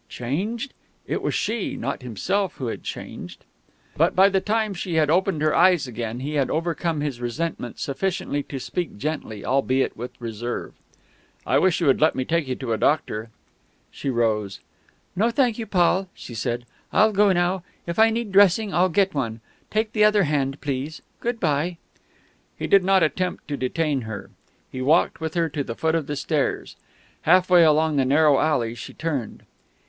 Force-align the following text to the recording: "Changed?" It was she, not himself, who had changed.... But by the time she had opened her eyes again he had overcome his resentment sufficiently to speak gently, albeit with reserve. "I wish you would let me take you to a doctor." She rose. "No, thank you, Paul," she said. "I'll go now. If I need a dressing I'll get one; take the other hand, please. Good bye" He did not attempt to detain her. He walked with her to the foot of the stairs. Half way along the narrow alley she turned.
"Changed?" 0.09 0.73
It 1.05 1.21
was 1.21 1.35
she, 1.35 1.75
not 1.75 2.01
himself, 2.01 2.55
who 2.55 2.65
had 2.69 2.81
changed.... 2.81 3.45
But 3.95 4.15
by 4.15 4.29
the 4.29 4.41
time 4.41 4.73
she 4.73 4.95
had 4.95 5.11
opened 5.11 5.43
her 5.43 5.53
eyes 5.55 5.85
again 5.85 6.21
he 6.21 6.33
had 6.33 6.49
overcome 6.49 7.01
his 7.01 7.21
resentment 7.21 7.77
sufficiently 7.77 8.41
to 8.41 8.59
speak 8.59 8.97
gently, 8.97 9.45
albeit 9.45 9.95
with 9.95 10.19
reserve. 10.19 10.73
"I 11.45 11.59
wish 11.59 11.79
you 11.79 11.85
would 11.85 12.01
let 12.01 12.15
me 12.15 12.25
take 12.25 12.47
you 12.47 12.55
to 12.55 12.73
a 12.73 12.79
doctor." 12.79 13.29
She 13.91 14.09
rose. 14.09 14.59
"No, 15.15 15.29
thank 15.29 15.59
you, 15.59 15.67
Paul," 15.67 16.09
she 16.15 16.33
said. 16.33 16.65
"I'll 16.91 17.11
go 17.13 17.31
now. 17.31 17.61
If 17.85 17.99
I 17.99 18.09
need 18.09 18.29
a 18.29 18.31
dressing 18.31 18.73
I'll 18.73 18.89
get 18.89 19.13
one; 19.13 19.39
take 19.69 19.91
the 19.93 20.03
other 20.03 20.23
hand, 20.23 20.61
please. 20.61 21.03
Good 21.19 21.39
bye" 21.39 21.77
He 22.57 22.65
did 22.65 22.83
not 22.83 23.03
attempt 23.03 23.47
to 23.49 23.55
detain 23.55 24.01
her. 24.01 24.31
He 24.71 24.81
walked 24.81 25.21
with 25.21 25.35
her 25.35 25.47
to 25.49 25.63
the 25.63 25.75
foot 25.75 25.93
of 25.93 26.07
the 26.07 26.15
stairs. 26.15 26.75
Half 27.21 27.51
way 27.51 27.63
along 27.63 27.97
the 27.97 28.03
narrow 28.05 28.39
alley 28.39 28.73
she 28.73 28.95
turned. 28.95 29.43